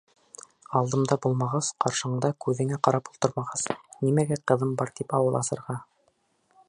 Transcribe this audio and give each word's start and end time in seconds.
—Алдымда 0.79 1.17
булмағас, 1.25 1.69
ҡаршыңда 1.85 2.31
күҙеңә 2.45 2.79
ҡарап 2.87 3.11
ултырмағас, 3.13 3.67
нимәгә 4.09 4.39
ҡыҙым 4.53 4.73
бар 4.83 4.95
тип 5.01 5.15
ауыҙ 5.19 5.39
асырға... 5.43 5.81